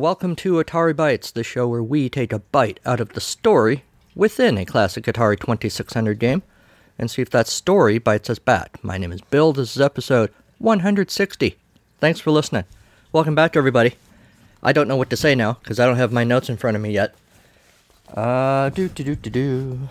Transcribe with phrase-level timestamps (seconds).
[0.00, 3.84] Welcome to Atari Bytes, the show where we take a bite out of the story
[4.14, 6.42] within a classic Atari 2600 game
[6.98, 8.82] and see if that story bites us back.
[8.82, 9.52] My name is Bill.
[9.52, 11.54] This is episode 160.
[11.98, 12.64] Thanks for listening.
[13.12, 13.96] Welcome back, everybody.
[14.62, 16.78] I don't know what to say now because I don't have my notes in front
[16.78, 17.14] of me yet.
[18.08, 19.88] Uh, do do do do do.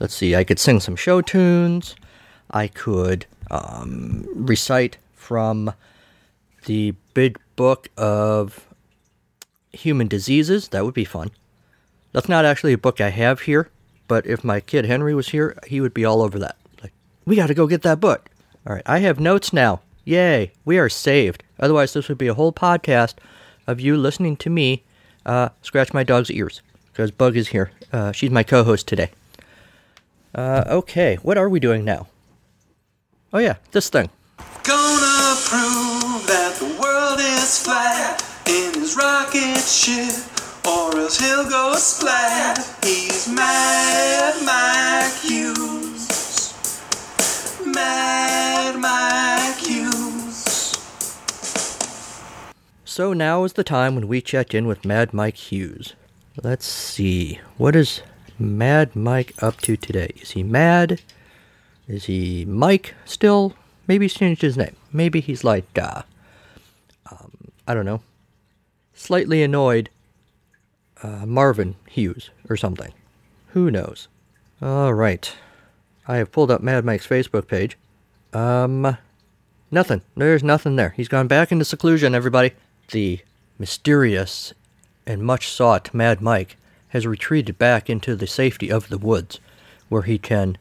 [0.00, 0.36] Let's see.
[0.36, 1.96] I could sing some show tunes.
[2.50, 5.72] I could um, recite from
[6.66, 8.66] the big book of
[9.72, 10.68] human diseases.
[10.68, 11.30] That would be fun.
[12.12, 13.68] That's not actually a book I have here,
[14.08, 16.56] but if my kid Henry was here, he would be all over that.
[16.82, 16.92] Like,
[17.24, 18.30] we got to go get that book.
[18.66, 19.80] All right, I have notes now.
[20.04, 21.42] Yay, we are saved.
[21.58, 23.14] Otherwise, this would be a whole podcast
[23.66, 24.84] of you listening to me
[25.26, 27.70] uh, scratch my dog's ears because Bug is here.
[27.92, 29.10] Uh, she's my co host today.
[30.34, 32.06] Uh, okay, what are we doing now?
[33.32, 34.08] Oh, yeah, this thing.
[34.62, 34.75] Gonna
[39.66, 40.14] ship,
[40.66, 42.58] or else he'll go splat.
[42.82, 46.06] He's Mad Mike Hughes.
[47.66, 50.72] Mad Mike Hughes.
[52.84, 55.94] So now is the time when we check in with Mad Mike Hughes.
[56.42, 57.40] Let's see.
[57.56, 58.02] What is
[58.38, 60.12] Mad Mike up to today?
[60.20, 61.00] Is he mad?
[61.88, 63.54] Is he Mike still?
[63.88, 64.76] Maybe he's changed his name.
[64.92, 66.02] Maybe he's like, uh,
[67.10, 67.30] um,
[67.66, 68.00] I don't know,
[68.96, 69.90] slightly annoyed
[71.02, 72.92] uh, Marvin Hughes or something.
[73.48, 74.08] Who knows?
[74.60, 75.32] All right.
[76.08, 77.76] I have pulled up Mad Mike's Facebook page.
[78.32, 78.96] Um,
[79.70, 80.02] nothing.
[80.16, 80.90] There's nothing there.
[80.96, 82.52] He's gone back into seclusion, everybody.
[82.90, 83.20] The
[83.58, 84.54] mysterious
[85.06, 86.56] and much sought Mad Mike
[86.88, 89.40] has retreated back into the safety of the woods,
[89.88, 90.56] where he can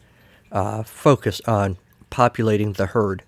[0.51, 1.78] uh, focus on
[2.09, 3.24] populating the herd.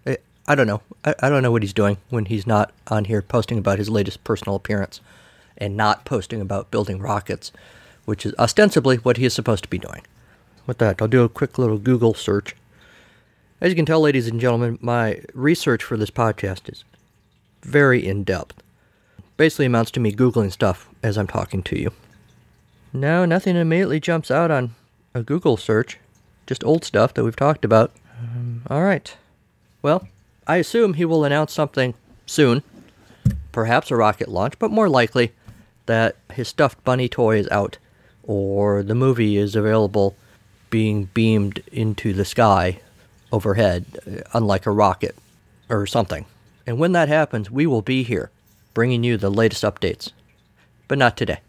[0.47, 0.81] I, don't know.
[1.03, 3.89] I, I don't know what he's doing when he's not on here posting about his
[3.89, 5.01] latest personal appearance
[5.57, 7.51] and not posting about building rockets,
[8.05, 10.01] which is ostensibly what he is supposed to be doing.
[10.65, 12.55] With that, I'll do a quick little Google search.
[13.59, 16.83] As you can tell, ladies and gentlemen, my research for this podcast is
[17.63, 18.61] very in depth.
[19.35, 21.91] Basically amounts to me Googling stuff as I'm talking to you.
[22.93, 24.75] No, nothing immediately jumps out on
[25.13, 25.97] a Google search.
[26.45, 27.91] Just old stuff that we've talked about.
[28.19, 29.15] Um, all right.
[29.81, 30.07] Well,
[30.47, 31.93] I assume he will announce something
[32.25, 32.63] soon.
[33.51, 35.33] Perhaps a rocket launch, but more likely
[35.87, 37.77] that his stuffed bunny toy is out
[38.23, 40.15] or the movie is available
[40.69, 42.79] being beamed into the sky
[43.31, 43.85] overhead,
[44.33, 45.15] unlike a rocket
[45.69, 46.25] or something.
[46.65, 48.31] And when that happens, we will be here
[48.73, 50.11] bringing you the latest updates.
[50.87, 51.39] But not today.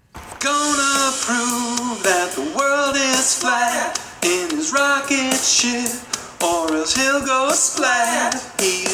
[0.41, 6.01] Gonna prove that the world is flat in his rocket ship,
[6.43, 8.35] or else he'll go splat.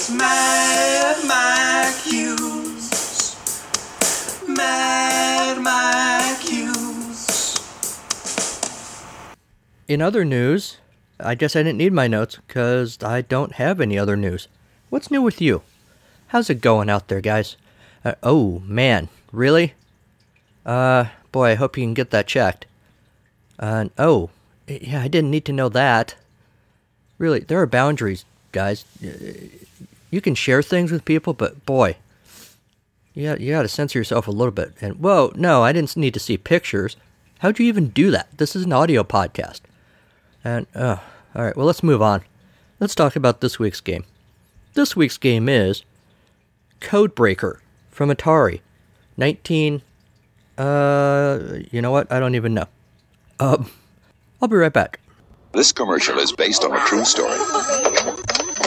[0.05, 3.37] He's Mad Mike Hughes.
[4.47, 7.57] Mad Mike Hughes.
[9.89, 10.77] In other news,
[11.19, 14.47] I guess I didn't need my notes because I don't have any other news.
[14.91, 15.63] What's new with you?
[16.29, 17.57] How's it going out there, guys?
[18.05, 19.73] Uh, oh, man, really?
[20.67, 22.67] Uh, boy, I hope you can get that checked.
[23.59, 24.29] Uh, oh,
[24.69, 26.15] yeah, I didn't need to know that.
[27.17, 28.85] Really, there are boundaries, guys.
[30.15, 31.97] You can share things with people, but boy,
[33.15, 34.73] yeah, you got to censor yourself a little bit.
[34.81, 36.97] And whoa, no, I didn't need to see pictures.
[37.41, 38.29] How'd you even do that?
[38.39, 39.63] This is an audio podcast.
[40.45, 40.99] And uh,
[41.35, 42.23] all right, well, let's move on.
[42.79, 44.05] Let's talk about this week's game.
[44.75, 45.83] This week's game is
[46.81, 47.59] Codebreaker
[47.91, 48.61] from Atari,
[49.17, 49.83] 19.
[50.57, 52.13] Uh, you know what?
[52.13, 52.67] I don't even know.
[53.41, 53.69] Um,
[54.41, 55.01] I'll be right back.
[55.51, 58.14] This commercial is based on a true story.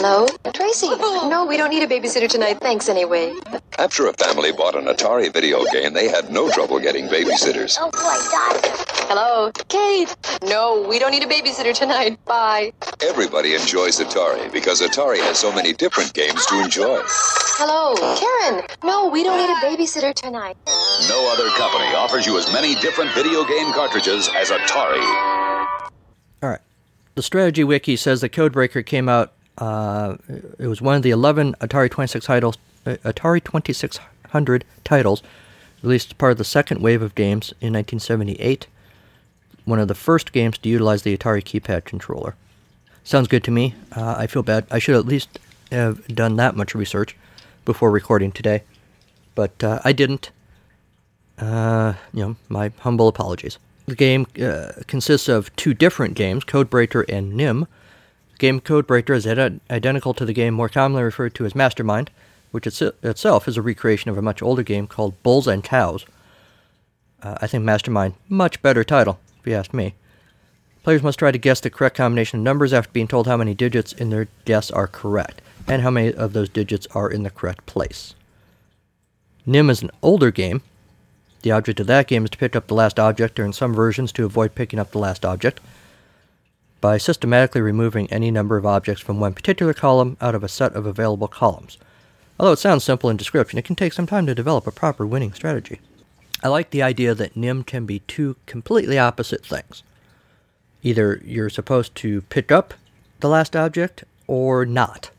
[0.00, 0.28] Hello?
[0.54, 0.86] Tracy.
[1.26, 2.60] No, we don't need a babysitter tonight.
[2.60, 3.34] Thanks anyway.
[3.80, 7.76] After a family bought an Atari video game, they had no trouble getting babysitters.
[7.80, 8.86] Oh boy, Dad.
[9.08, 9.50] Hello?
[9.66, 10.14] Kate.
[10.44, 12.24] No, we don't need a babysitter tonight.
[12.26, 12.72] Bye.
[13.02, 17.00] Everybody enjoys Atari because Atari has so many different games to enjoy.
[17.58, 17.96] Hello?
[18.14, 18.64] Karen.
[18.84, 20.56] No, we don't need a babysitter tonight.
[21.08, 25.02] No other company offers you as many different video game cartridges as Atari.
[26.40, 26.60] All right.
[27.16, 29.32] The strategy wiki says the Codebreaker came out.
[29.58, 30.16] Uh,
[30.58, 32.56] it was one of the 11 Atari 26 titles,
[32.86, 35.22] uh, Atari 2600 titles,
[35.82, 38.66] released as part of the second wave of games in 1978.
[39.64, 42.36] One of the first games to utilize the Atari keypad controller.
[43.04, 43.74] Sounds good to me.
[43.92, 44.66] Uh, I feel bad.
[44.70, 45.38] I should at least
[45.72, 47.16] have done that much research
[47.64, 48.62] before recording today,
[49.34, 50.30] but uh, I didn't.
[51.38, 53.58] Uh, you know, my humble apologies.
[53.86, 57.66] The game uh, consists of two different games, Codebreaker and NIM.
[58.38, 62.10] Game Codebreaker is id- identical to the game more commonly referred to as Mastermind,
[62.52, 66.06] which itse- itself is a recreation of a much older game called Bulls and Cows.
[67.22, 69.94] Uh, I think Mastermind, much better title, if you ask me.
[70.84, 73.54] Players must try to guess the correct combination of numbers after being told how many
[73.54, 77.30] digits in their guess are correct, and how many of those digits are in the
[77.30, 78.14] correct place.
[79.44, 80.62] NIM is an older game.
[81.42, 83.74] The object of that game is to pick up the last object, or in some
[83.74, 85.60] versions, to avoid picking up the last object,
[86.80, 90.74] by systematically removing any number of objects from one particular column out of a set
[90.74, 91.78] of available columns.
[92.38, 95.06] Although it sounds simple in description, it can take some time to develop a proper
[95.06, 95.80] winning strategy.
[96.42, 99.82] I like the idea that NIM can be two completely opposite things.
[100.82, 102.74] Either you're supposed to pick up
[103.18, 105.10] the last object or not.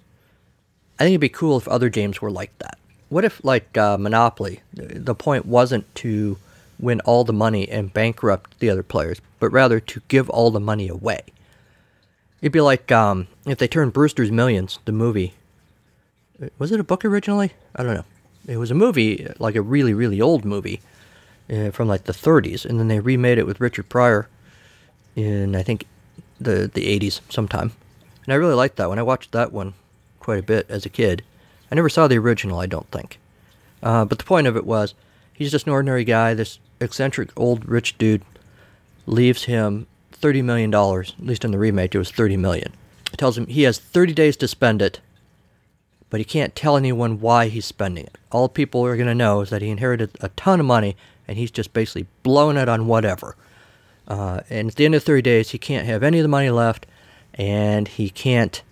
[0.98, 2.78] I think it'd be cool if other games were like that.
[3.10, 6.38] What if, like uh, Monopoly, the point wasn't to
[6.80, 10.60] win all the money and bankrupt the other players, but rather to give all the
[10.60, 11.24] money away?
[12.42, 15.34] It'd be like um, if they turned Brewster's Millions, the movie.
[16.58, 17.52] Was it a book originally?
[17.76, 18.06] I don't know.
[18.48, 20.80] It was a movie, like a really, really old movie
[21.52, 24.30] uh, from like the 30s, and then they remade it with Richard Pryor
[25.16, 25.86] in I think
[26.40, 27.74] the the 80s sometime.
[28.26, 29.00] And I really liked that one.
[29.00, 29.74] I watched that one
[30.20, 31.24] quite a bit as a kid.
[31.72, 33.20] I never saw the original, I don't think.
[33.82, 34.94] Uh, but the point of it was,
[35.34, 36.34] he's just an ordinary guy.
[36.34, 38.24] This eccentric old rich dude
[39.06, 39.88] leaves him
[40.20, 41.16] thirty million dollars.
[41.20, 42.74] At least in the remake, it was thirty million.
[43.12, 45.00] It tells him he has thirty days to spend it,
[46.10, 48.18] but he can't tell anyone why he's spending it.
[48.32, 50.96] All people are going to know is that he inherited a ton of money,
[51.28, 53.36] and he's just basically blowing it on whatever.
[54.08, 56.50] Uh, and at the end of 30 days, he can't have any of the money
[56.50, 56.88] left,
[57.36, 58.64] and he can't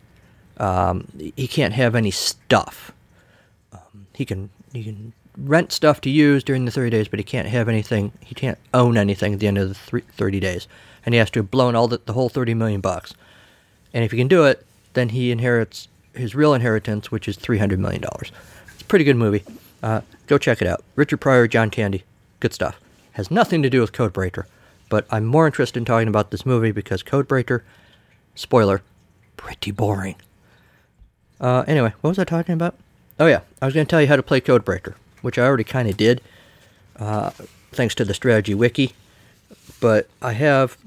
[0.59, 2.91] um, he can't have any stuff.
[3.71, 7.23] Um, he can he can rent stuff to use during the 30 days, but he
[7.23, 8.11] can't have anything.
[8.21, 10.67] He can't own anything at the end of the three, 30 days,
[11.07, 13.13] and he has to have blown all the, the whole 30 million bucks.
[13.93, 17.79] And if he can do it, then he inherits his real inheritance, which is 300
[17.79, 18.29] million dollars.
[18.73, 19.45] It's a pretty good movie.
[19.81, 20.83] Uh, go check it out.
[20.97, 22.03] Richard Pryor, John Candy,
[22.41, 22.77] good stuff.
[23.13, 24.47] Has nothing to do with Codebreaker,
[24.89, 27.61] but I'm more interested in talking about this movie because Codebreaker,
[28.35, 28.81] spoiler,
[29.37, 30.15] pretty boring.
[31.39, 32.75] Uh, anyway, what was I talking about?
[33.17, 35.63] Oh yeah, I was going to tell you how to play Codebreaker, which I already
[35.63, 36.19] kind of did,
[36.97, 37.29] uh,
[37.71, 38.93] thanks to the strategy wiki.
[39.79, 40.77] But I have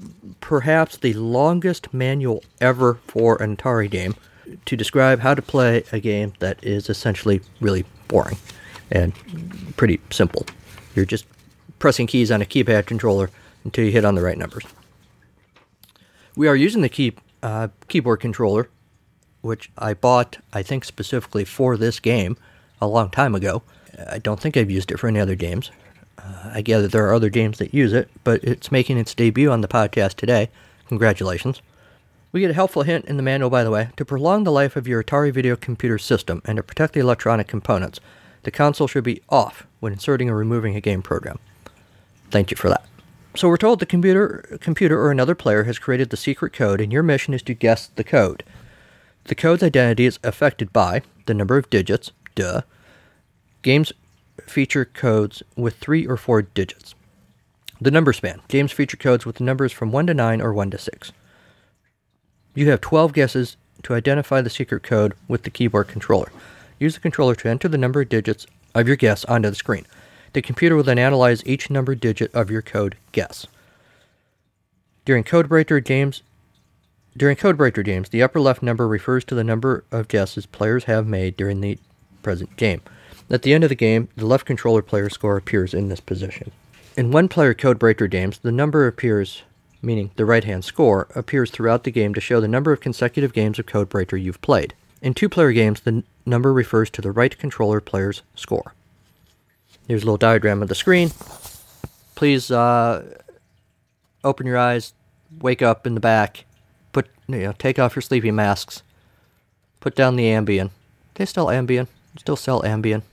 [0.41, 4.15] perhaps the longest manual ever for an Atari game
[4.65, 8.37] to describe how to play a game that is essentially really boring
[8.91, 9.13] and
[9.77, 10.45] pretty simple.
[10.93, 11.25] You're just
[11.79, 13.29] pressing keys on a keypad controller
[13.63, 14.65] until you hit on the right numbers.
[16.35, 18.69] We are using the key, uh, keyboard controller
[19.41, 22.37] which I bought, I think, specifically for this game
[22.81, 23.63] a long time ago.
[24.09, 25.71] I don't think I've used it for any other games.
[26.23, 29.51] Uh, I gather there are other games that use it, but it's making its debut
[29.51, 30.49] on the podcast today.
[30.87, 31.61] Congratulations.
[32.31, 33.89] We get a helpful hint in the manual, by the way.
[33.97, 37.47] To prolong the life of your Atari video computer system and to protect the electronic
[37.47, 37.99] components,
[38.43, 41.39] the console should be off when inserting or removing a game program.
[42.29, 42.85] Thank you for that.
[43.35, 46.91] So we're told the computer, computer or another player has created the secret code, and
[46.91, 48.43] your mission is to guess the code.
[49.25, 52.61] The code's identity is affected by the number of digits, duh.
[53.61, 53.93] Games
[54.45, 56.95] feature codes with three or four digits.
[57.79, 58.41] The number span.
[58.47, 61.11] Games feature codes with numbers from 1 to 9 or 1 to 6.
[62.53, 66.31] You have 12 guesses to identify the secret code with the keyboard controller.
[66.79, 68.45] Use the controller to enter the number of digits
[68.75, 69.85] of your guess onto the screen.
[70.33, 73.47] The computer will then analyze each number digit of your code guess.
[75.05, 76.21] During Codebreaker, games
[77.17, 81.05] during Codebreaker games, the upper left number refers to the number of guesses players have
[81.05, 81.77] made during the
[82.23, 82.81] present game.
[83.31, 86.51] At the end of the game, the left controller player score appears in this position.
[86.97, 89.43] In one player Codebreaker games, the number appears,
[89.81, 93.31] meaning the right hand score, appears throughout the game to show the number of consecutive
[93.31, 94.73] games of Codebreaker you've played.
[95.01, 98.73] In two player games, the n- number refers to the right controller player's score.
[99.87, 101.11] Here's a little diagram of the screen.
[102.15, 103.17] Please uh,
[104.25, 104.93] open your eyes,
[105.39, 106.43] wake up in the back,
[106.91, 108.83] put you know, take off your sleeping masks,
[109.79, 110.69] put down the Ambien.
[111.15, 111.87] They still Ambien?
[112.17, 113.03] Still sell Ambien?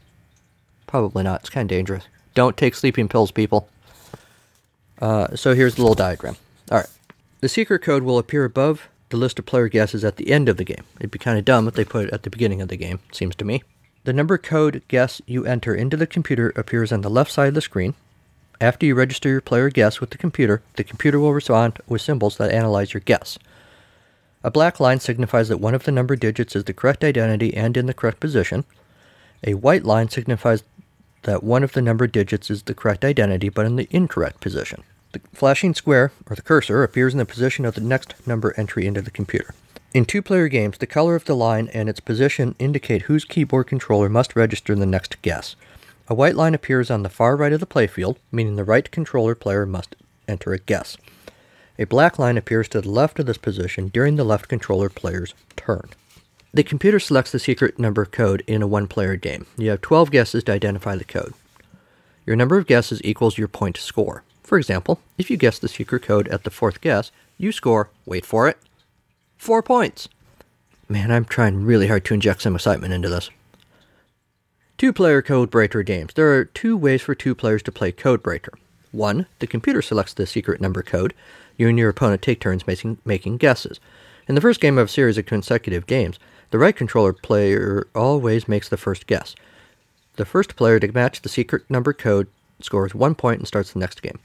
[0.88, 1.42] Probably not.
[1.42, 2.08] It's kind of dangerous.
[2.34, 3.68] Don't take sleeping pills, people.
[5.00, 6.36] Uh, so here's the little diagram.
[6.72, 6.88] All right.
[7.40, 10.56] The secret code will appear above the list of player guesses at the end of
[10.56, 10.84] the game.
[10.96, 12.98] It'd be kind of dumb if they put it at the beginning of the game,
[13.12, 13.62] seems to me.
[14.04, 17.54] The number code guess you enter into the computer appears on the left side of
[17.54, 17.94] the screen.
[18.60, 22.38] After you register your player guess with the computer, the computer will respond with symbols
[22.38, 23.38] that analyze your guess.
[24.42, 27.76] A black line signifies that one of the number digits is the correct identity and
[27.76, 28.64] in the correct position.
[29.46, 30.64] A white line signifies
[31.22, 34.82] that one of the number digits is the correct identity but in the incorrect position.
[35.12, 38.86] The flashing square, or the cursor, appears in the position of the next number entry
[38.86, 39.54] into the computer.
[39.94, 43.66] In two player games, the color of the line and its position indicate whose keyboard
[43.66, 45.56] controller must register the next guess.
[46.08, 49.34] A white line appears on the far right of the playfield, meaning the right controller
[49.34, 49.96] player must
[50.26, 50.98] enter a guess.
[51.78, 55.32] A black line appears to the left of this position during the left controller player's
[55.56, 55.88] turn.
[56.52, 59.46] The computer selects the secret number code in a one player game.
[59.58, 61.34] You have 12 guesses to identify the code.
[62.24, 64.22] Your number of guesses equals your point score.
[64.42, 68.24] For example, if you guess the secret code at the fourth guess, you score, wait
[68.24, 68.58] for it,
[69.36, 70.08] four points.
[70.88, 73.28] Man, I'm trying really hard to inject some excitement into this.
[74.78, 76.14] Two player code breaker games.
[76.14, 78.52] There are two ways for two players to play code breaker.
[78.90, 81.12] One, the computer selects the secret number code.
[81.58, 83.80] You and your opponent take turns making, making guesses.
[84.28, 86.18] In the first game of a series of consecutive games,
[86.50, 89.34] the right controller player always makes the first guess.
[90.16, 92.26] The first player to match the secret number code
[92.60, 94.18] scores one point and starts the next game.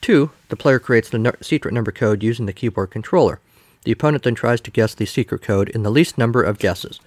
[0.00, 3.40] Two, the player creates the no- secret number code using the keyboard controller.
[3.84, 7.00] The opponent then tries to guess the secret code in the least number of guesses.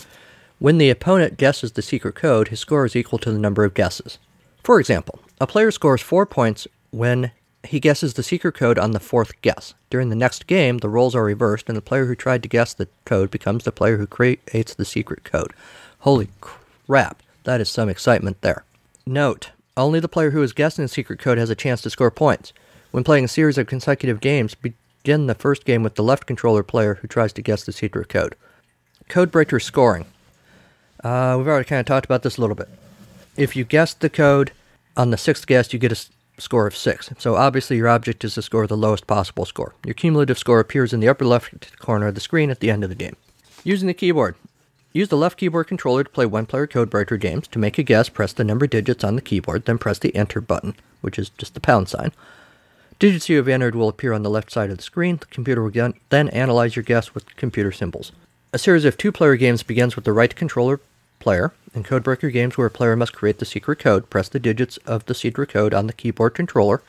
[0.59, 3.75] When the opponent guesses the secret code, his score is equal to the number of
[3.75, 4.17] guesses.
[4.63, 7.31] For example, a player scores four points when
[7.67, 9.73] he guesses the secret code on the fourth guess.
[9.89, 12.73] During the next game, the roles are reversed, and the player who tried to guess
[12.73, 15.53] the code becomes the player who creates the secret code.
[15.99, 18.63] Holy crap, that is some excitement there.
[19.05, 22.11] Note, only the player who is guessing the secret code has a chance to score
[22.11, 22.53] points.
[22.91, 26.63] When playing a series of consecutive games, begin the first game with the left controller
[26.63, 28.35] player who tries to guess the secret code.
[29.09, 30.05] Codebreaker scoring.
[31.03, 32.69] Uh, we've already kind of talked about this a little bit.
[33.35, 34.51] If you guess the code
[34.95, 37.09] on the sixth guess, you get a score of six.
[37.17, 39.73] So obviously, your object is to score the lowest possible score.
[39.85, 42.83] Your cumulative score appears in the upper left corner of the screen at the end
[42.83, 43.15] of the game.
[43.63, 44.35] Using the keyboard.
[44.93, 47.47] Use the left keyboard controller to play one player codebreaker games.
[47.49, 50.41] To make a guess, press the number digits on the keyboard, then press the enter
[50.41, 52.11] button, which is just the pound sign.
[52.99, 55.17] Digits you have entered will appear on the left side of the screen.
[55.17, 58.11] The computer will then analyze your guess with computer symbols.
[58.53, 60.79] A series of two player games begins with the right controller
[61.27, 61.51] player.
[61.73, 65.05] In codebreaker games where a player must create the secret code, press the digits of
[65.07, 66.81] the secret code on the keyboard controller.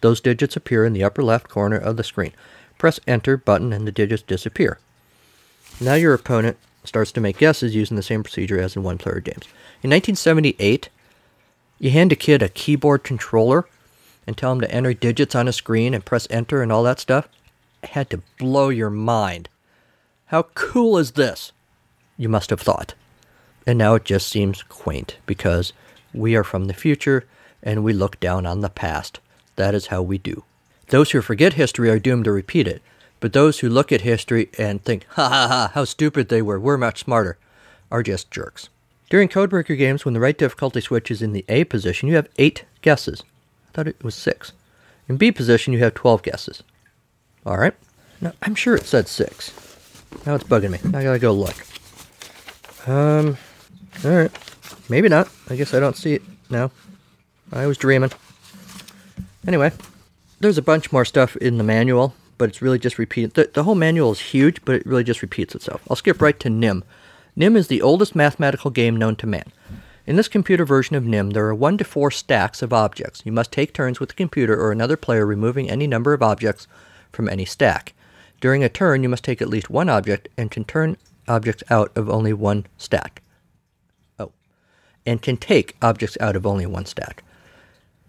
[0.00, 2.32] Those digits appear in the upper left corner of the screen.
[2.76, 4.80] Press enter button and the digits disappear.
[5.80, 9.20] Now your opponent starts to make guesses using the same procedure as in one player
[9.20, 9.44] games.
[9.80, 10.88] In 1978,
[11.78, 13.64] you hand a kid a keyboard controller
[14.26, 16.98] and tell him to enter digits on a screen and press enter and all that
[16.98, 17.28] stuff.
[17.80, 19.48] It had to blow your mind.
[20.26, 21.52] How cool is this?
[22.16, 22.94] You must have thought.
[23.66, 25.72] And now it just seems quaint because
[26.12, 27.26] we are from the future
[27.62, 29.20] and we look down on the past.
[29.56, 30.44] That is how we do.
[30.88, 32.82] Those who forget history are doomed to repeat it,
[33.20, 36.60] but those who look at history and think, ha ha ha, how stupid they were,
[36.60, 37.38] we're much smarter,
[37.90, 38.68] are just jerks.
[39.08, 42.28] During Codebreaker games, when the right difficulty switch is in the A position, you have
[42.36, 43.22] eight guesses.
[43.68, 44.52] I thought it was six.
[45.08, 46.62] In B position, you have 12 guesses.
[47.46, 47.74] All right.
[48.20, 49.52] Now, I'm sure it said six.
[50.26, 50.78] Now it's bugging me.
[50.96, 51.54] I gotta go look.
[52.86, 53.36] Um,
[54.04, 54.30] all right.
[54.88, 55.28] Maybe not.
[55.48, 56.70] I guess I don't see it now.
[57.52, 58.10] I was dreaming.
[59.46, 59.72] Anyway,
[60.40, 63.34] there's a bunch more stuff in the manual, but it's really just repeated.
[63.34, 65.82] The, the whole manual is huge, but it really just repeats itself.
[65.88, 66.84] I'll skip right to NIM.
[67.36, 69.52] NIM is the oldest mathematical game known to man.
[70.06, 73.22] In this computer version of NIM, there are one to four stacks of objects.
[73.24, 76.66] You must take turns with the computer or another player removing any number of objects
[77.10, 77.94] from any stack.
[78.40, 81.90] During a turn, you must take at least one object and can turn objects out
[81.96, 83.22] of only one stack.
[85.06, 87.22] And can take objects out of only one stack.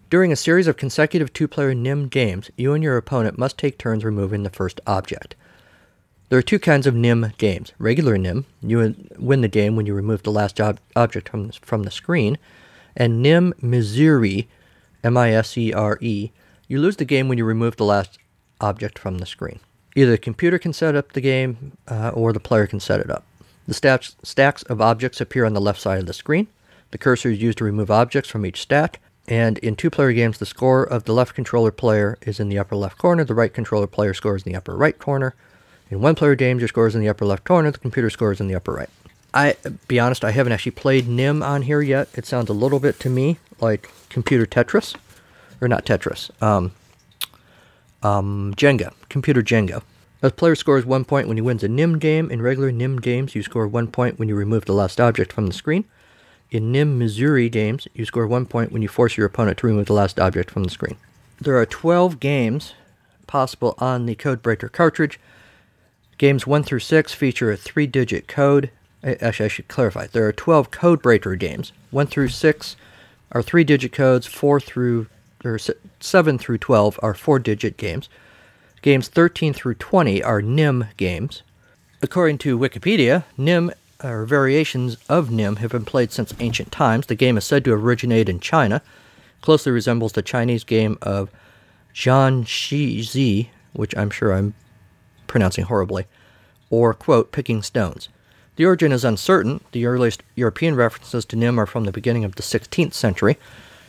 [0.08, 3.76] During a series of consecutive two player NIM games, you and your opponent must take
[3.76, 5.34] turns removing the first object.
[6.28, 7.72] There are two kinds of NIM games.
[7.78, 11.52] Regular NIM, you win the game when you remove the last ob- object from the,
[11.54, 12.38] from the screen,
[12.96, 14.46] and NIM Misere,
[15.04, 16.30] M I S E R E,
[16.68, 18.18] you lose the game when you remove the last
[18.60, 19.60] object from the screen.
[19.94, 23.10] Either the computer can set up the game uh, or the player can set it
[23.10, 23.24] up.
[23.66, 26.48] The stacks, stacks of objects appear on the left side of the screen.
[26.96, 29.00] The cursor is used to remove objects from each stack.
[29.28, 32.58] And in two player games, the score of the left controller player is in the
[32.58, 35.34] upper left corner, the right controller player scores in the upper right corner.
[35.90, 38.32] In one player games, your score is in the upper left corner, the computer score
[38.32, 38.88] is in the upper right.
[39.34, 39.56] I
[39.88, 42.08] be honest, I haven't actually played NIM on here yet.
[42.14, 44.96] It sounds a little bit to me like computer Tetris,
[45.60, 46.72] or not Tetris, um,
[48.02, 49.82] um, Jenga, computer Jenga.
[50.22, 52.30] A player scores one point when he wins a NIM game.
[52.30, 55.46] In regular NIM games, you score one point when you remove the last object from
[55.46, 55.84] the screen.
[56.50, 59.86] In NIM Misere games, you score one point when you force your opponent to remove
[59.86, 60.96] the last object from the screen.
[61.40, 62.74] There are 12 games
[63.26, 65.18] possible on the Codebreaker cartridge.
[66.18, 68.70] Games 1 through 6 feature a three digit code.
[69.02, 70.06] Actually, I should clarify.
[70.06, 71.72] There are 12 Codebreaker games.
[71.90, 72.76] 1 through 6
[73.32, 74.26] are three digit codes.
[74.26, 75.06] 4 through
[75.44, 75.58] or
[76.00, 78.08] 7 through 12 are four digit games.
[78.82, 81.42] Games 13 through 20 are NIM games.
[82.02, 83.72] According to Wikipedia, Nim,
[84.02, 87.06] or variations of Nim, have been played since ancient times.
[87.06, 88.82] The game is said to originate in China,
[89.40, 91.30] closely resembles the Chinese game of
[91.94, 94.54] Zhanxi, which I'm sure I'm
[95.26, 96.06] pronouncing horribly,
[96.70, 98.08] or, quote, picking stones.
[98.56, 99.60] The origin is uncertain.
[99.72, 103.38] The earliest European references to Nim are from the beginning of the 16th century.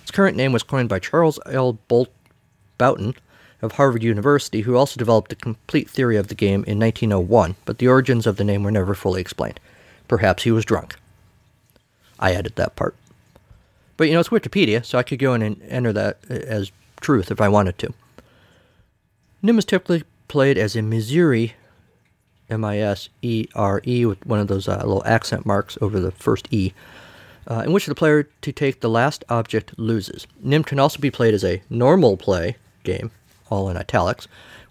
[0.01, 1.73] Its current name was coined by Charles L.
[1.87, 2.09] Bolt
[2.77, 3.15] Bouton
[3.61, 7.77] of Harvard University, who also developed a complete theory of the game in 1901, but
[7.77, 9.59] the origins of the name were never fully explained.
[10.07, 10.95] Perhaps he was drunk.
[12.19, 12.95] I added that part.
[13.97, 16.71] But you know, it's Wikipedia, so I could go in and enter that as
[17.01, 17.93] truth if I wanted to.
[19.41, 21.53] Nim is typically played as a Misere,
[22.49, 25.99] M I S E R E, with one of those uh, little accent marks over
[25.99, 26.73] the first E,
[27.49, 30.27] uh, in which the player to take the last object loses.
[30.41, 33.11] Nim can also be played as a normal play game,
[33.49, 34.27] all in italics,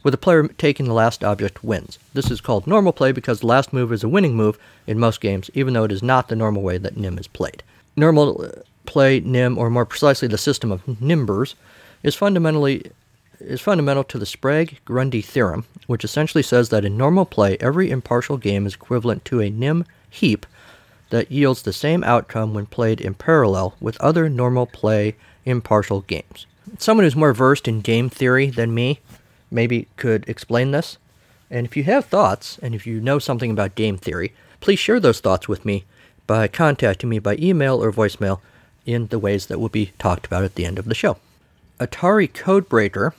[0.06, 1.98] where the player taking the last object wins.
[2.14, 5.20] This is called normal play because the last move is a winning move in most
[5.20, 7.64] games, even though it is not the normal way that Nim is played.
[7.96, 11.56] Normal uh, play Nim, or more precisely the system of Nimbers,
[12.04, 12.92] is fundamentally
[13.40, 18.36] is fundamental to the Sprague-Grundy theorem, which essentially says that in normal play, every impartial
[18.36, 20.46] game is equivalent to a Nim heap
[21.10, 26.46] that yields the same outcome when played in parallel with other normal play impartial games.
[26.78, 29.00] Someone who's more versed in game theory than me
[29.50, 30.98] maybe could explain this.
[31.50, 35.00] And if you have thoughts, and if you know something about game theory, please share
[35.00, 35.84] those thoughts with me
[36.26, 38.40] by contacting me by email or voicemail
[38.84, 41.18] in the ways that will be talked about at the end of the show.
[41.78, 43.12] Atari Codebreaker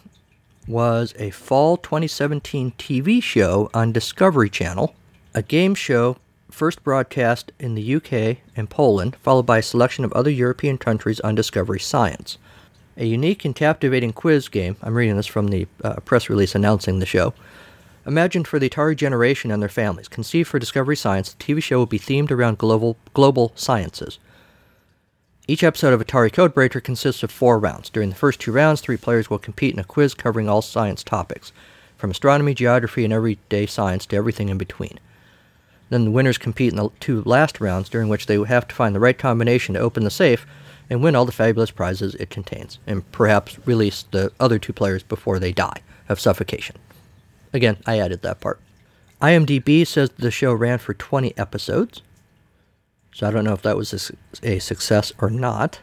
[0.68, 4.94] was a fall 2017 TV show on Discovery Channel,
[5.34, 6.18] a game show
[6.50, 11.20] first broadcast in the UK and Poland, followed by a selection of other European countries
[11.22, 12.38] on Discovery Science.
[13.00, 16.98] A unique and captivating quiz game, I'm reading this from the uh, press release announcing
[16.98, 17.36] the show,
[18.08, 20.08] imagined for the Atari generation and their families.
[20.08, 24.18] Conceived for Discovery Science, the TV show will be themed around global, global sciences.
[25.48, 27.92] Each episode of Atari Codebreaker consists of four rounds.
[27.92, 31.04] During the first two rounds, three players will compete in a quiz covering all science
[31.04, 31.52] topics,
[31.98, 35.00] from astronomy, geography, and everyday science to everything in between.
[35.90, 38.96] Then the winners compete in the two last rounds, during which they have to find
[38.96, 40.48] the right combination to open the safe
[40.90, 45.04] and win all the fabulous prizes it contains, and perhaps release the other two players
[45.04, 46.76] before they die of suffocation.
[47.54, 48.60] Again, I added that part.
[49.22, 52.02] IMDb says the show ran for 20 episodes.
[53.14, 55.80] So I don't know if that was a, a success or not.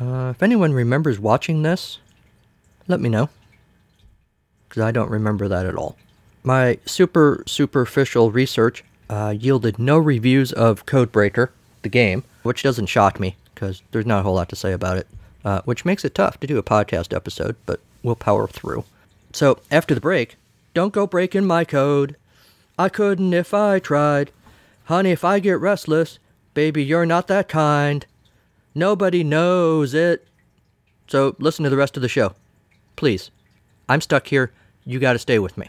[0.00, 1.98] Uh, if anyone remembers watching this,
[2.86, 3.28] let me know.
[4.68, 5.96] Because I don't remember that at all.
[6.42, 11.50] My super superficial research uh, yielded no reviews of Codebreaker,
[11.82, 14.96] the game, which doesn't shock me because there's not a whole lot to say about
[14.96, 15.08] it,
[15.44, 18.84] uh, which makes it tough to do a podcast episode, but we'll power through.
[19.32, 20.36] So after the break,
[20.74, 22.14] don't go breaking my code.
[22.78, 24.30] I couldn't if I tried.
[24.84, 26.20] Honey, if I get restless,
[26.54, 28.06] baby, you're not that kind.
[28.76, 30.28] Nobody knows it.
[31.08, 32.34] So listen to the rest of the show.
[32.94, 33.32] Please.
[33.88, 34.52] I'm stuck here.
[34.84, 35.68] You gotta stay with me.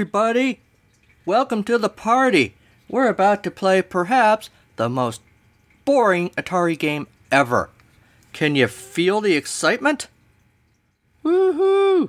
[0.00, 0.60] Everybody!
[1.26, 2.54] Welcome to the party!
[2.88, 5.20] We're about to play perhaps the most
[5.84, 7.68] boring Atari game ever.
[8.32, 10.08] Can you feel the excitement?
[11.22, 12.08] Woohoo!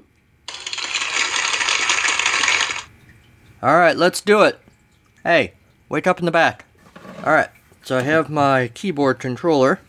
[3.62, 4.58] Alright, let's do it.
[5.24, 5.52] Hey,
[5.90, 6.64] wake up in the back.
[7.26, 7.50] Alright,
[7.84, 9.82] so I have my keyboard controller.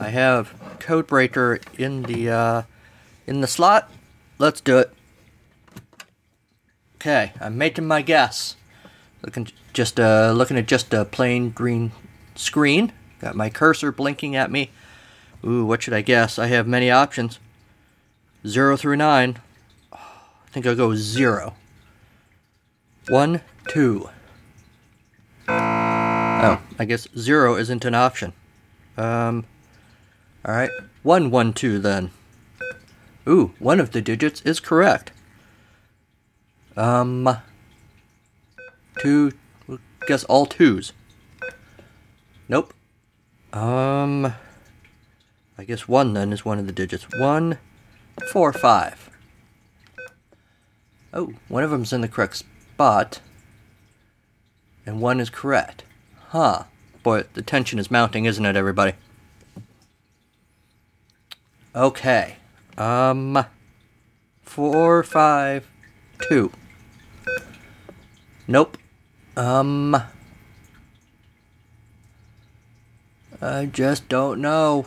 [0.00, 2.62] I have Codebreaker in the uh,
[3.26, 3.90] in the slot.
[4.38, 4.95] Let's do it.
[7.06, 8.56] Okay, I'm making my guess.
[9.22, 11.92] Looking just uh, looking at just a plain green
[12.34, 12.92] screen.
[13.20, 14.72] Got my cursor blinking at me.
[15.44, 16.36] Ooh, what should I guess?
[16.36, 17.38] I have many options.
[18.44, 19.38] Zero through nine.
[19.92, 19.98] I
[20.50, 21.54] think I'll go zero.
[23.06, 24.10] One, two.
[25.46, 28.32] Oh, I guess zero isn't an option.
[28.96, 29.44] Um,
[30.44, 30.70] alright.
[31.04, 32.10] One, one, two then.
[33.28, 35.12] Ooh, one of the digits is correct.
[36.76, 37.38] Um,
[38.98, 39.32] two,
[40.06, 40.92] guess all twos.
[42.48, 42.74] Nope.
[43.52, 44.34] Um,
[45.58, 47.06] I guess one then is one of the digits.
[47.18, 47.58] One,
[48.30, 49.10] four, five.
[51.12, 53.20] Oh, one of them's in the correct spot,
[54.84, 55.84] and one is correct.
[56.28, 56.64] Huh.
[57.02, 58.92] Boy, the tension is mounting, isn't it, everybody?
[61.74, 62.36] Okay.
[62.76, 63.46] Um,
[64.42, 65.66] four, five,
[66.28, 66.52] two.
[68.48, 68.78] Nope.
[69.36, 69.96] Um.
[73.42, 74.86] I just don't know.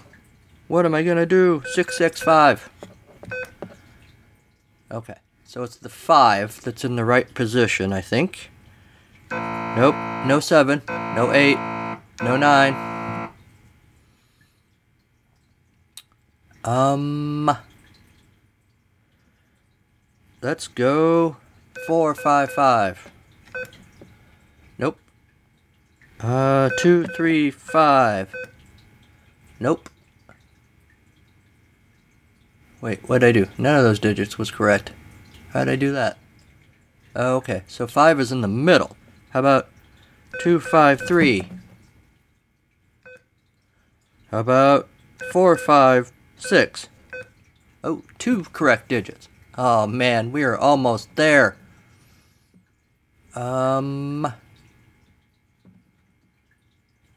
[0.67, 1.63] What am I gonna do?
[1.73, 2.69] Six, six, five.
[4.91, 8.49] Okay, so it's the five that's in the right position, I think.
[9.31, 9.95] Nope,
[10.25, 11.57] no seven, no eight,
[12.23, 13.29] no nine.
[16.63, 17.55] Um.
[20.41, 21.37] Let's go
[21.85, 23.11] four, five, five.
[24.77, 24.97] Nope.
[26.19, 28.33] Uh, two, three, five.
[29.59, 29.89] Nope.
[32.81, 33.47] Wait, what did I do?
[33.57, 34.91] None of those digits was correct.
[35.51, 36.17] How did I do that?
[37.15, 38.95] Oh, okay, so five is in the middle.
[39.31, 39.69] How about
[40.41, 41.49] two, five, three?
[44.31, 44.87] How about
[45.31, 46.87] four, five, six?
[47.83, 49.27] Oh, two correct digits.
[49.57, 51.57] Oh man, we are almost there.
[53.35, 54.31] Um,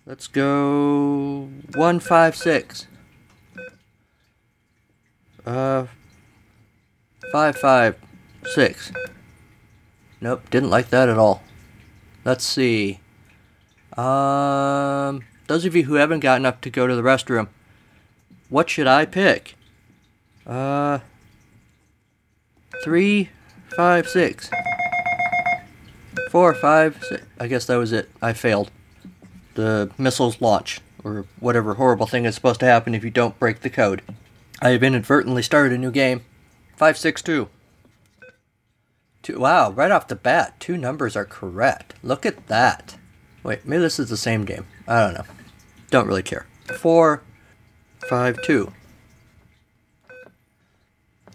[0.06, 2.86] let's go one, five, six.
[5.44, 5.86] Uh,
[7.32, 7.96] five, five,
[8.44, 8.92] six.
[10.20, 11.42] Nope, didn't like that at all.
[12.24, 13.00] Let's see.
[13.96, 17.48] Um, those of you who haven't gotten up to go to the restroom,
[18.48, 19.56] what should I pick?
[20.46, 21.00] Uh,
[22.84, 23.30] three,
[23.76, 24.50] five, six.
[26.30, 27.22] Four, five, six.
[27.38, 28.08] I guess that was it.
[28.22, 28.70] I failed.
[29.54, 33.60] The missiles launch, or whatever horrible thing is supposed to happen if you don't break
[33.60, 34.02] the code.
[34.60, 36.24] I have inadvertently started a new game.
[36.76, 37.48] 562.
[39.22, 41.94] Two, wow, right off the bat, two numbers are correct.
[42.02, 42.96] Look at that.
[43.44, 44.66] Wait, maybe this is the same game.
[44.88, 45.24] I don't know.
[45.90, 46.46] Don't really care.
[46.78, 47.22] Four,
[48.08, 48.72] five, two.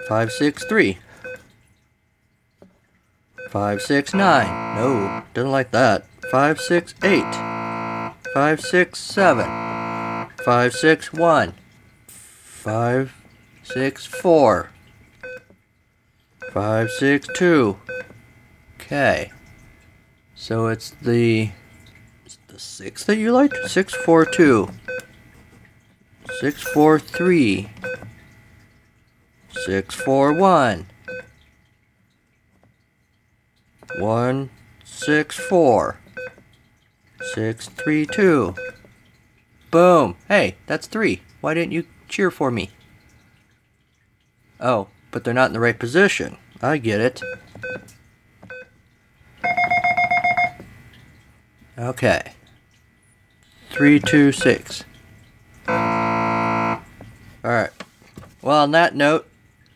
[0.07, 0.97] Five, six, three.
[3.49, 4.75] Five, six, nine.
[4.75, 6.05] No, didn't like that.
[6.29, 7.56] Five, six, eight.
[8.39, 9.45] Five, six, seven.
[10.45, 11.55] Five, six, one.
[12.05, 13.15] Five,
[13.63, 14.69] six, four.
[16.51, 17.79] Five, six, two.
[18.75, 19.31] Okay.
[20.35, 21.49] So it's the
[22.25, 23.57] it's the six that you liked?
[23.65, 24.69] Six, four, two.
[26.39, 27.71] Six, four, three.
[29.49, 30.85] Six, four, one.
[33.97, 34.51] One,
[34.83, 35.97] six, four.
[37.33, 38.55] Six, three, two.
[39.69, 40.15] Boom.
[40.27, 41.21] Hey, that's three.
[41.41, 42.71] Why didn't you cheer for me?
[44.59, 46.37] Oh, but they're not in the right position.
[46.61, 47.21] I get it.
[51.77, 52.33] Okay.
[53.69, 54.83] Three, two, six.
[55.67, 56.81] Alright.
[58.41, 59.27] Well, on that note,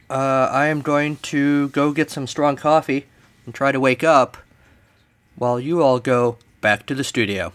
[0.09, 3.05] uh, I am going to go get some strong coffee
[3.45, 4.37] and try to wake up
[5.35, 7.51] while you all go back to the studio.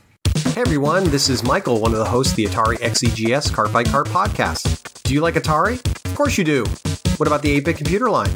[0.48, 3.84] Hey everyone, this is Michael, one of the hosts of the Atari XEGS Cart by
[3.84, 5.02] Cart podcast.
[5.04, 5.74] Do you like Atari?
[6.04, 6.64] Of course you do.
[7.16, 8.30] What about the 8 bit computer line?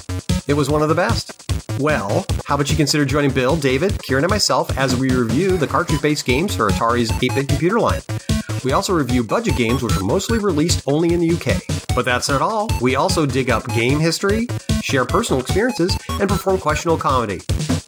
[0.47, 1.51] It was one of the best.
[1.81, 5.67] Well, how about you consider joining Bill, David, Kieran, and myself as we review the
[5.67, 8.03] cartridge based games for Atari's 8 bit computer line?
[8.63, 11.63] We also review budget games which are mostly released only in the UK.
[11.97, 12.69] But that's not all.
[12.81, 14.47] We also dig up game history,
[14.83, 17.41] share personal experiences, and perform questionable comedy.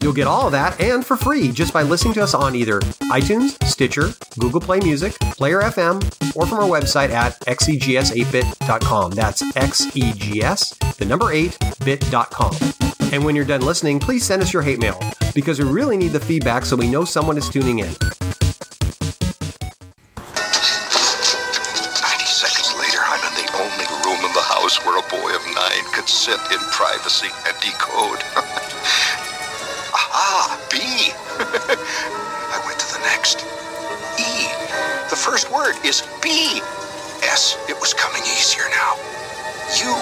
[0.03, 2.81] You'll get all of that and for free just by listening to us on either
[3.13, 6.03] iTunes, Stitcher, Google Play Music, Player FM,
[6.35, 9.13] or from our website at xegs8bit.com.
[9.13, 12.57] That's xegs, the number 8, bit.com.
[13.13, 14.99] And when you're done listening, please send us your hate mail
[15.37, 17.87] because we really need the feedback so we know someone is tuning in.
[17.87, 17.95] 90
[22.27, 25.85] seconds later, I'm in the only room in the house where a boy of nine
[25.95, 28.19] could sit in privacy and decode.
[30.13, 30.77] Aha, B.
[31.41, 33.49] I went to the next.
[34.21, 34.45] E.
[35.09, 36.61] The first word is B.
[37.25, 37.57] S.
[37.65, 39.01] It was coming easier now.
[39.81, 39.89] U.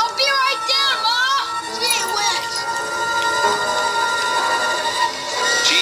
[0.00, 0.60] I'll be right.
[1.76, 2.56] Gee whiz.
[5.68, 5.76] G.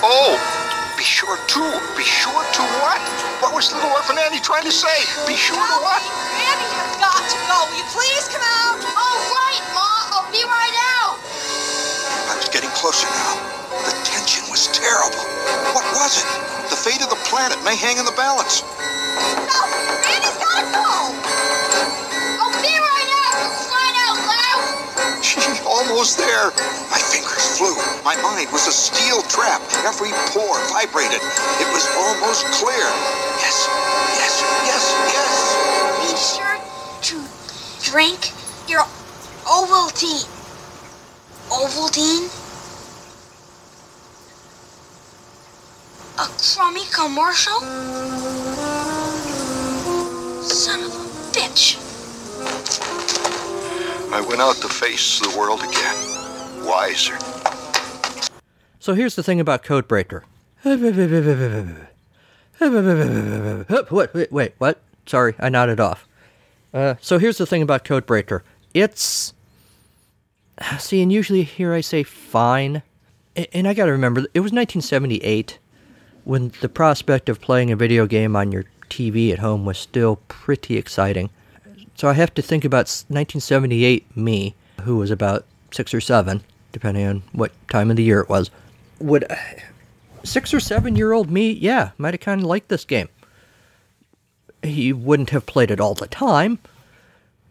[0.00, 0.32] Oh,
[0.96, 1.60] be sure to.
[1.92, 3.04] Be sure to what?
[3.44, 4.96] What was little orphan Annie trying to say?
[5.26, 6.17] Be sure to what?
[7.92, 8.76] Please come out?
[8.84, 9.88] All right, Ma.
[10.12, 11.16] I'll be right out.
[12.28, 13.40] I was getting closer now.
[13.88, 15.24] The tension was terrible.
[15.72, 16.28] What was it?
[16.68, 18.60] The fate of the planet may hang in the balance.
[19.48, 19.60] No,
[20.04, 20.88] Randy's got to go.
[22.44, 23.36] I'll be right out.
[23.56, 24.62] For out loud.
[25.24, 26.52] Gee, almost there.
[26.92, 27.72] My fingers flew.
[28.04, 29.64] My mind was a steel trap.
[29.88, 31.24] Every pore vibrated.
[31.56, 32.88] It was almost clear.
[33.40, 33.64] Yes,
[34.20, 34.34] yes,
[34.68, 35.47] yes, yes.
[39.68, 40.24] Ovaltine.
[41.50, 42.24] Ovaltine?
[46.16, 47.60] A crummy commercial?
[50.42, 51.04] Son of a
[51.36, 51.76] bitch.
[54.10, 56.64] I went out to face the world again.
[56.64, 57.18] Wiser.
[58.80, 60.22] So here's the thing about Codebreaker.
[63.90, 64.14] What?
[64.14, 64.80] Wait, wait, what?
[65.04, 66.08] Sorry, I nodded off.
[66.72, 68.40] Uh, so here's the thing about Codebreaker.
[68.72, 69.34] It's.
[70.78, 72.82] See, and usually here I say fine.
[73.52, 75.58] And I gotta remember, it was 1978
[76.24, 80.16] when the prospect of playing a video game on your TV at home was still
[80.28, 81.30] pretty exciting.
[81.94, 86.42] So I have to think about 1978 me, who was about six or seven,
[86.72, 88.50] depending on what time of the year it was.
[89.00, 89.26] Would
[90.24, 93.08] six or seven year old me, yeah, might have kind of liked this game.
[94.62, 96.58] He wouldn't have played it all the time.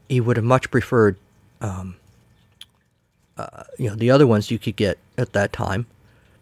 [0.09, 1.17] He would have much preferred,
[1.61, 1.95] um,
[3.37, 5.85] uh, you know, the other ones you could get at that time.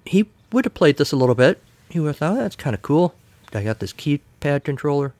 [0.05, 1.61] He would have played this a little bit.
[1.89, 3.15] He would have thought, "Oh, that's kind of cool.
[3.53, 5.13] I got this keypad controller,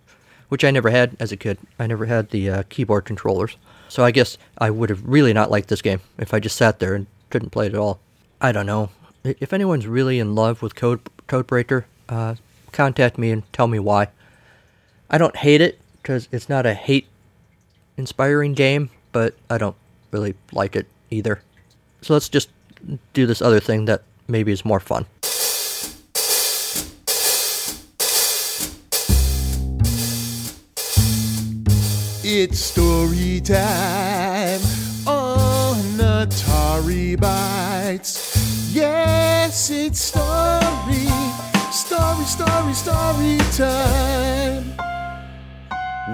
[0.49, 1.57] which I never had as a kid.
[1.79, 3.57] I never had the uh, keyboard controllers.
[3.88, 6.79] So I guess I would have really not liked this game if I just sat
[6.79, 7.99] there and didn't play it at all.
[8.41, 8.89] I don't know.
[9.23, 12.35] If anyone's really in love with Code Codebreaker, uh,
[12.71, 14.09] contact me and tell me why.
[15.09, 19.75] I don't hate it because it's not a hate-inspiring game, but I don't
[20.11, 21.41] really like it either.
[22.05, 22.49] So let's just
[23.13, 25.07] do this other thing that maybe is more fun.
[32.23, 34.61] It's story time
[35.07, 38.71] on Atari Bites.
[38.71, 41.07] Yes, it's story,
[41.71, 44.77] story, story, story time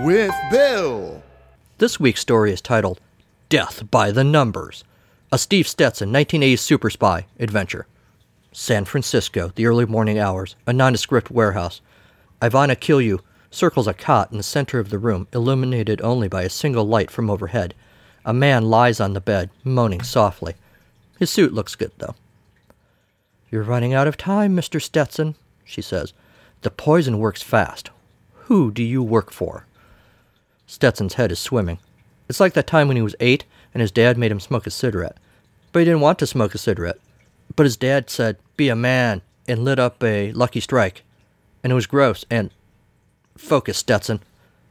[0.06, 1.22] with Bill.
[1.80, 3.02] This week's story is titled
[3.50, 4.86] Death by the Numbers,
[5.34, 7.88] a Steve Stetson 1980s super spy adventure.
[8.52, 11.80] San Francisco, the early morning hours, a nondescript warehouse.
[12.42, 16.50] Ivana Kilyu circles a cot in the center of the room, illuminated only by a
[16.50, 17.74] single light from overhead.
[18.26, 20.56] A man lies on the bed, moaning softly.
[21.18, 22.16] His suit looks good, though.
[23.50, 24.82] You're running out of time, Mr.
[24.82, 26.12] Stetson, she says.
[26.62, 27.90] The poison works fast.
[28.34, 29.66] Who do you work for?
[30.68, 31.80] Stetson's head is swimming.
[32.28, 34.72] It's like that time when he was eight and his dad made him smoke a
[34.72, 35.18] cigarette.
[35.72, 37.00] But he didn't want to smoke a cigarette.
[37.56, 41.04] But his dad said, Be a man, and lit up a lucky strike.
[41.64, 42.52] And it was gross and.
[43.38, 44.22] Focus, Stetson.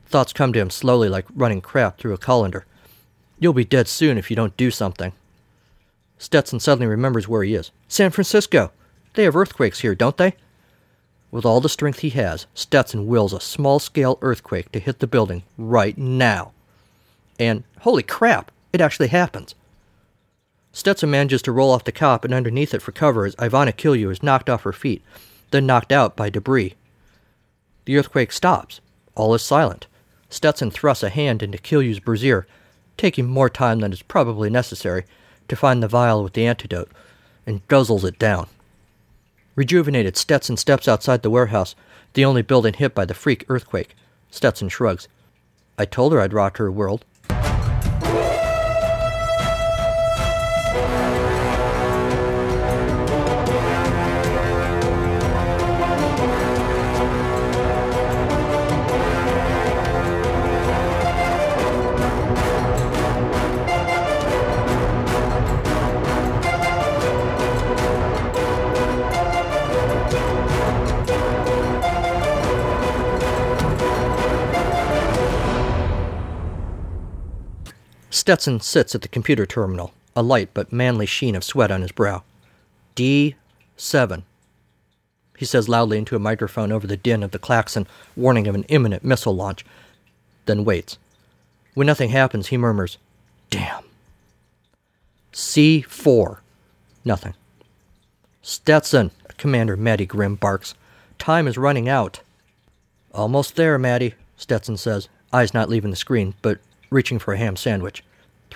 [0.06, 2.66] Thoughts come to him slowly like running crap through a colander.
[3.38, 5.12] You'll be dead soon if you don't do something.
[6.18, 7.70] Stetson suddenly remembers where he is.
[7.88, 8.72] San Francisco!
[9.14, 10.34] They have earthquakes here, don't they?
[11.30, 15.06] With all the strength he has, Stetson wills a small scale earthquake to hit the
[15.06, 16.52] building right now.
[17.38, 19.54] And holy crap, it actually happens.
[20.72, 24.10] Stetson manages to roll off the cop and underneath it for cover as Ivana Kilyu
[24.10, 25.02] is knocked off her feet,
[25.50, 26.74] then knocked out by debris.
[27.84, 28.80] The earthquake stops.
[29.16, 29.86] All is silent.
[30.28, 32.46] Stetson thrusts a hand into Kilyu's brassiere,
[32.96, 35.04] taking more time than is probably necessary
[35.48, 36.90] to find the vial with the antidote,
[37.46, 38.46] and guzzles it down.
[39.56, 41.74] Rejuvenated, Stetson steps outside the warehouse,
[42.14, 43.96] the only building hit by the freak earthquake.
[44.30, 45.08] Stetson shrugs.
[45.76, 47.04] I told her I'd rock her world.
[78.20, 81.90] Stetson sits at the computer terminal, a light but manly sheen of sweat on his
[81.90, 82.22] brow.
[82.94, 84.24] D7.
[85.38, 88.64] He says loudly into a microphone over the din of the klaxon, warning of an
[88.64, 89.64] imminent missile launch,
[90.44, 90.98] then waits.
[91.72, 92.98] When nothing happens, he murmurs,
[93.48, 93.84] Damn.
[95.32, 96.40] C4.
[97.06, 97.32] Nothing.
[98.42, 100.74] Stetson, Commander Matty Grimm barks.
[101.18, 102.20] Time is running out.
[103.14, 106.58] Almost there, Matty, Stetson says, eyes not leaving the screen, but
[106.90, 108.04] reaching for a ham sandwich.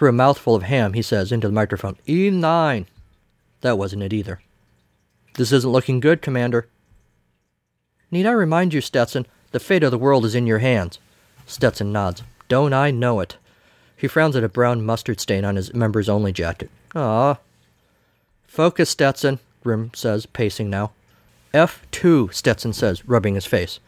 [0.07, 2.87] A mouthful of ham, he says into the microphone, E9.
[3.61, 4.41] That wasn't it either.
[5.35, 6.69] This isn't looking good, Commander.
[8.11, 10.99] Need I remind you, Stetson, the fate of the world is in your hands?
[11.47, 12.23] Stetson nods.
[12.49, 13.37] Don't I know it?
[13.97, 16.71] He frowns at a brown mustard stain on his members only jacket.
[16.95, 17.39] Ah.
[18.47, 20.93] Focus, Stetson, Grim says, pacing now.
[21.53, 23.81] F2, Stetson says, rubbing his face.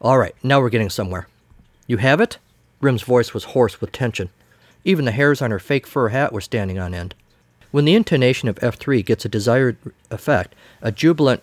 [0.00, 1.28] All right, now we're getting somewhere.
[1.86, 2.38] You have it?
[2.80, 4.30] Grim's voice was hoarse with tension.
[4.84, 7.14] Even the hairs on her fake fur hat were standing on end.
[7.70, 9.76] When the intonation of F3 gets a desired
[10.10, 11.42] effect, a jubilant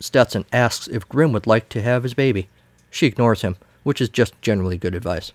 [0.00, 2.48] Stetson asks if Grim would like to have his baby.
[2.90, 5.32] She ignores him, which is just generally good advice.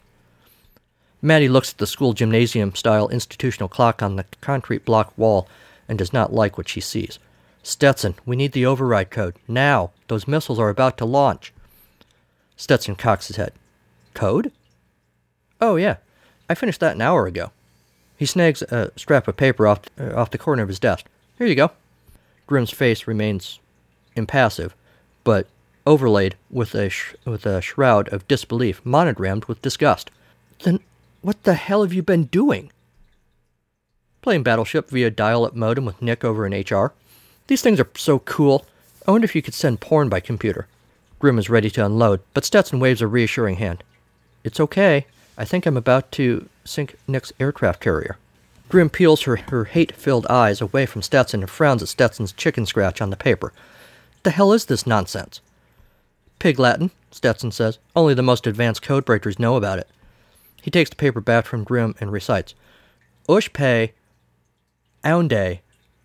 [1.21, 5.47] Maddie looks at the school gymnasium style institutional clock on the concrete block wall
[5.87, 7.19] and does not like what she sees.
[7.63, 9.35] Stetson, we need the override code.
[9.47, 9.91] Now!
[10.07, 11.53] Those missiles are about to launch.
[12.55, 13.53] Stetson cocks his head.
[14.13, 14.51] Code?
[15.59, 15.97] Oh, yeah.
[16.51, 17.51] I finished that an hour ago.
[18.17, 21.05] He snags a scrap of paper off, uh, off the corner of his desk.
[21.37, 21.71] Here you go.
[22.45, 23.59] Grim's face remains
[24.17, 24.75] impassive,
[25.23, 25.47] but
[25.87, 30.11] overlaid with a, sh- with a shroud of disbelief, monogrammed with disgust.
[30.63, 30.81] Then
[31.21, 32.69] what the hell have you been doing?
[34.21, 36.91] Playing Battleship via dial up modem with Nick over in HR.
[37.47, 38.65] These things are so cool.
[39.07, 40.67] I wonder if you could send porn by computer.
[41.17, 43.85] Grim is ready to unload, but Stetson waves a reassuring hand.
[44.43, 45.05] It's okay.
[45.37, 48.17] I think I'm about to sink Nick's aircraft carrier.
[48.69, 52.65] Grim peels her, her hate filled eyes away from Stetson and frowns at Stetson's chicken
[52.65, 53.51] scratch on the paper.
[54.23, 55.41] The hell is this nonsense?
[56.39, 57.79] Pig Latin, Stetson says.
[57.95, 59.89] Only the most advanced code breakers know about it.
[60.61, 62.55] He takes the paper back from Grim and recites
[63.27, 63.93] Ush pay,
[65.03, 65.59] ounde,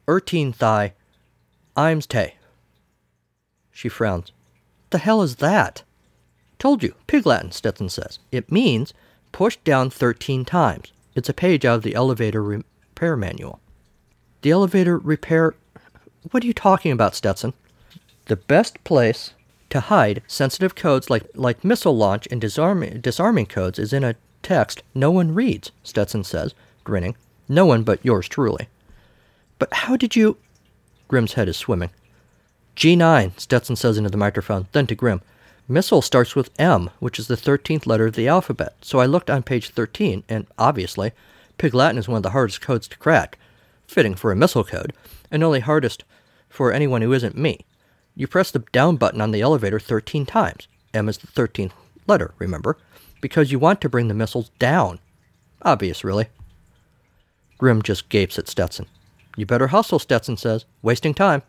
[0.07, 0.95] erteen thigh,
[1.77, 2.35] ims te.
[3.71, 4.33] She frowns.
[4.91, 5.83] The hell is that?
[6.59, 8.19] Told you, Pig Latin, Stetson says.
[8.33, 8.95] It means
[9.37, 10.93] push down 13 times.
[11.15, 13.61] It's a page out of the elevator repair manual.
[14.41, 15.55] The elevator repair.
[16.31, 17.53] What are you talking about, Stetson?
[18.29, 19.35] The best place
[19.69, 24.17] to hide sensitive codes like, like missile launch and disarming, disarming codes is in a
[24.43, 27.15] text no one reads, Stetson says, grinning.
[27.47, 28.69] No one but yours truly.
[29.59, 30.39] But how did you.
[31.09, 31.91] Grim's head is swimming.
[32.75, 35.21] G9, Stetson says into the microphone, then to Grim.
[35.69, 39.29] Missile starts with M, which is the 13th letter of the alphabet, so I looked
[39.29, 41.11] on page 13, and obviously,
[41.59, 43.37] Pig Latin is one of the hardest codes to crack.
[43.89, 44.93] Fitting for a missile code,
[45.31, 46.05] and only hardest
[46.49, 47.65] for anyone who isn't me.
[48.15, 50.69] You press the down button on the elevator 13 times.
[50.95, 51.73] M is the 13th
[52.07, 52.79] letter, remember?
[53.21, 55.01] Because you want to bring the missiles down.
[55.63, 56.29] Obvious, really.
[57.59, 58.87] Grim just gapes at Stetson.
[59.37, 60.65] You better hustle, Stetson says.
[60.83, 61.43] Wasting time.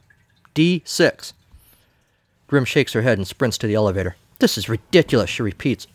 [0.55, 1.33] D6.
[2.47, 4.15] Grim shakes her head and sprints to the elevator.
[4.39, 5.87] This is ridiculous, she repeats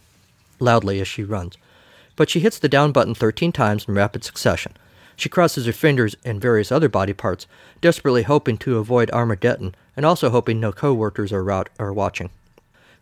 [0.60, 1.56] loudly as she runs.
[2.16, 4.72] But she hits the down button 13 times in rapid succession.
[5.16, 7.46] She crosses her fingers and various other body parts,
[7.80, 12.30] desperately hoping to avoid Armageddon and also hoping no co-workers are, are watching.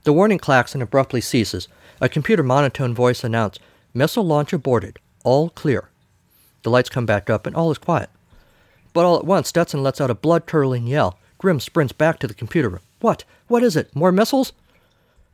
[0.04, 1.68] The warning klaxon abruptly ceases.
[2.00, 4.98] A computer monotone voice announces, Missile launch aborted.
[5.24, 5.88] All clear.
[6.62, 8.08] The lights come back up and all is quiet.
[8.92, 11.18] But all at once, Stetson lets out a blood-curdling yell.
[11.40, 12.82] Grim sprints back to the computer room.
[13.00, 13.24] What?
[13.48, 13.96] What is it?
[13.96, 14.52] More missiles?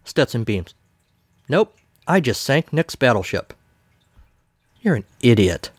[0.04, 0.72] Stetson beams.
[1.48, 1.74] Nope.
[2.06, 3.52] I just sank Nick's battleship.
[4.80, 5.70] You're an idiot.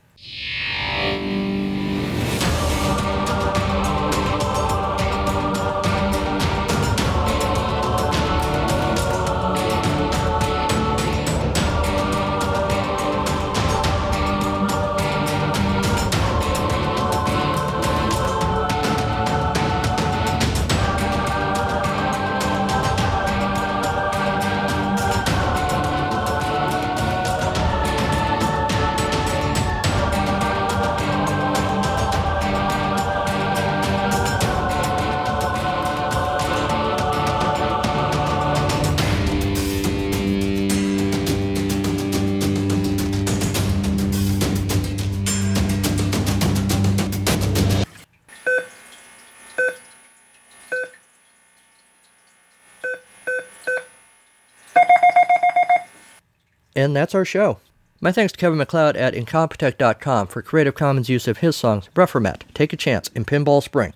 [56.78, 57.58] And that's our show.
[58.00, 62.44] My thanks to Kevin MacLeod at Incompetech.com for Creative Commons use of his songs Rough-Format,
[62.54, 63.94] Take a Chance, and Pinball Spring.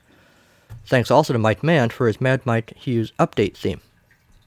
[0.87, 3.81] Thanks also to Mike Mand for his Mad Mike Hughes update theme.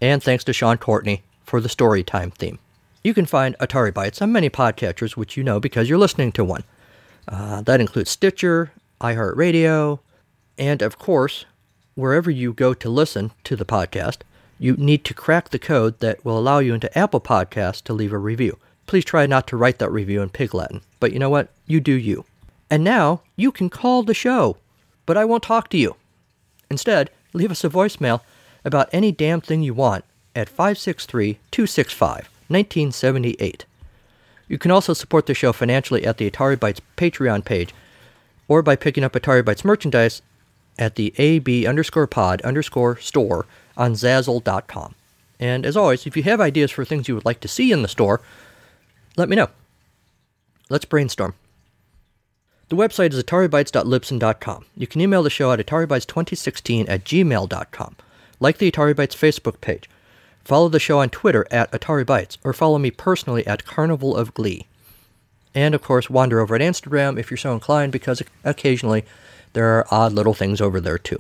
[0.01, 2.59] And thanks to Sean Courtney for the Storytime theme.
[3.05, 6.45] You can find Atari Bytes on many podcatchers, which you know because you're listening to
[6.45, 6.65] one.
[7.29, 10.01] Uh, that includes Stitcher, iHeartRadio,
[10.59, 11.45] and of course,
[11.95, 14.23] wherever you go to listen to the podcast,
[14.65, 18.15] you need to crack the code that will allow you into Apple Podcasts to leave
[18.15, 18.59] a review.
[18.87, 21.51] Please try not to write that review in Pig Latin, but you know what?
[21.67, 22.25] You do you.
[22.71, 24.57] And now you can call the show,
[25.05, 25.97] but I won't talk to you.
[26.71, 28.23] Instead, leave us a voicemail
[28.65, 30.03] about any damn thing you want
[30.35, 33.67] at 563 265 1978.
[34.49, 37.75] You can also support the show financially at the Atari Bytes Patreon page
[38.49, 40.23] or by picking up Atari Bytes merchandise
[40.79, 43.47] at the AB underscore pod underscore store
[43.77, 44.95] on Zazzle.com.
[45.41, 47.83] And as always, if you have ideas for things you would like to see in
[47.83, 48.21] the store,
[49.17, 49.49] let me know.
[50.71, 51.35] Let's brainstorm.
[52.69, 54.65] The website is ataribytes.libsyn.com.
[54.77, 57.97] You can email the show at ataribytes2016 at gmail.com.
[58.41, 59.89] Like the Atari Bytes Facebook page.
[60.45, 64.67] Follow the show on Twitter at AtariBytes, or follow me personally at Carnival of Glee.
[65.55, 69.05] And of course, wander over at Instagram if you're so inclined, because occasionally
[69.55, 71.19] there are odd little things over there too.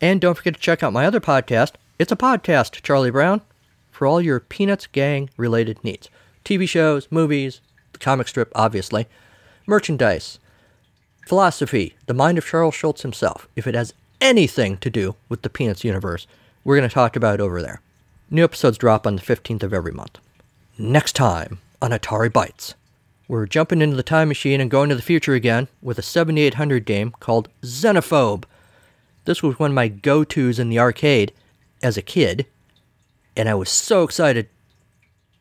[0.00, 1.72] And don't forget to check out my other podcast.
[1.98, 3.42] It's a podcast, Charlie Brown,
[3.90, 6.08] for all your Peanuts gang related needs
[6.44, 7.60] TV shows, movies,
[7.92, 9.06] the comic strip, obviously,
[9.66, 10.38] merchandise,
[11.26, 13.48] philosophy, the mind of Charles Schulz himself.
[13.56, 16.26] If it has anything to do with the Peanuts universe,
[16.62, 17.80] we're going to talk about it over there.
[18.30, 20.18] New episodes drop on the 15th of every month.
[20.78, 22.74] Next time on Atari Bytes,
[23.28, 26.84] we're jumping into the time machine and going to the future again with a 7800
[26.84, 28.44] game called Xenophobe.
[29.24, 31.32] This was one of my go tos in the arcade
[31.82, 32.46] as a kid,
[33.36, 34.48] and I was so excited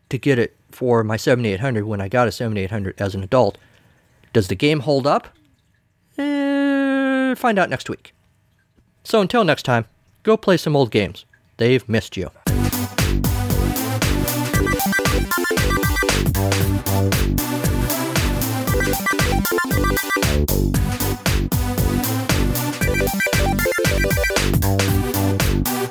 [0.10, 3.58] to get it for my 7800 when I got a 7800 as an adult.
[4.34, 5.30] Does the game hold up?
[6.18, 8.14] Eh, find out next week.
[9.04, 9.86] So until next time,
[10.24, 11.26] go play some old games.
[11.58, 12.32] They've missed you.
[19.28, 19.50] Thank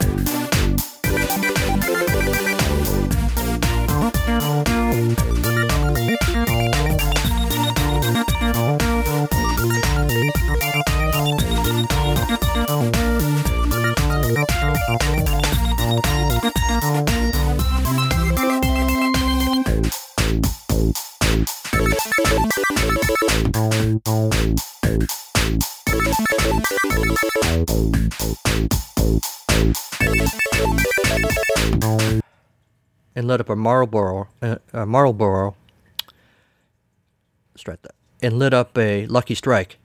[0.03, 0.03] you.
[33.16, 35.56] And lit up a Marlboro, uh, a Marlboro,
[37.56, 39.78] strike that, and lit up a Lucky Strike